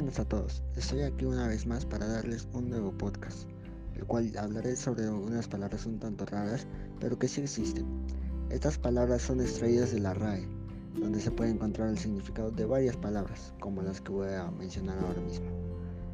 [0.00, 0.62] buenas a todos.
[0.76, 3.46] Estoy aquí una vez más para darles un nuevo podcast,
[3.94, 6.66] el cual hablaré sobre unas palabras un tanto raras,
[7.00, 7.84] pero que sí existen.
[8.48, 10.48] Estas palabras son extraídas de la RAE,
[10.98, 14.98] donde se puede encontrar el significado de varias palabras, como las que voy a mencionar
[15.00, 15.50] ahora mismo.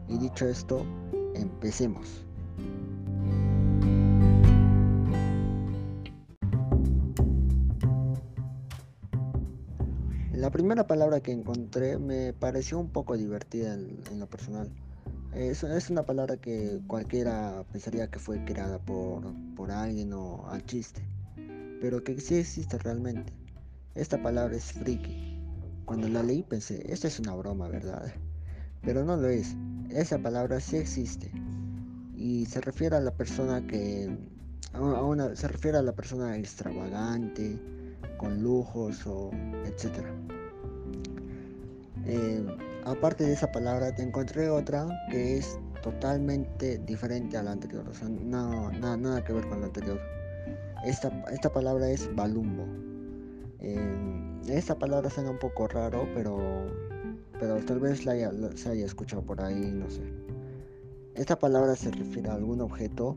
[0.08, 0.84] Y dicho esto,
[1.36, 2.25] empecemos.
[10.36, 14.70] La primera palabra que encontré me pareció un poco divertida en, lo personal.
[15.32, 20.62] Es, es, una palabra que cualquiera pensaría que fue creada por, por alguien o al
[20.66, 21.00] chiste,
[21.80, 23.32] pero que sí existe realmente.
[23.94, 25.40] Esta palabra es friki.
[25.86, 28.12] Cuando la leí pensé, esta es una broma, ¿verdad?
[28.82, 29.56] Pero no lo es.
[29.88, 31.32] Esa palabra sí existe
[32.14, 34.14] y se refiere a la persona que
[34.74, 37.58] a una, se refiere a la persona extravagante,
[38.18, 39.30] con lujos o
[39.64, 40.12] etcétera.
[42.04, 42.44] Eh,
[42.84, 47.94] aparte de esa palabra, te encontré otra que es totalmente diferente a la anterior, o
[47.94, 50.00] sea, no, nada, nada que ver con la anterior.
[50.84, 52.64] Esta, esta palabra es balumbo.
[53.60, 56.38] Eh, esta palabra suena un poco raro, pero,
[57.38, 58.14] pero tal vez la
[58.54, 60.02] se haya escuchado por ahí, no sé.
[61.14, 63.16] Esta palabra se refiere a algún objeto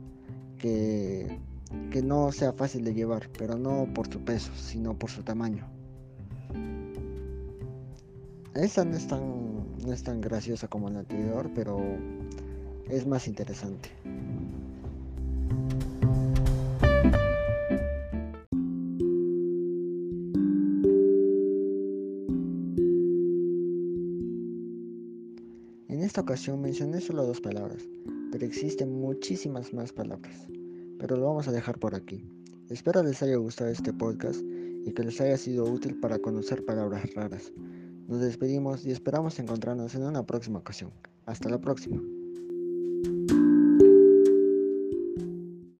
[0.58, 1.40] que,
[1.90, 5.68] que no sea fácil de llevar, pero no por su peso, sino por su tamaño.
[8.54, 11.80] Esta no es tan, no es tan graciosa como la anterior, pero
[12.90, 13.90] es más interesante.
[25.88, 27.84] En esta ocasión mencioné solo dos palabras,
[28.32, 30.48] pero existen muchísimas más palabras,
[31.00, 32.24] pero lo vamos a dejar por aquí.
[32.70, 34.42] Espero les haya gustado este podcast
[34.86, 37.52] y que les haya sido útil para conocer palabras raras.
[38.08, 40.92] Nos despedimos y esperamos encontrarnos en una próxima ocasión.
[41.26, 42.19] Hasta la próxima.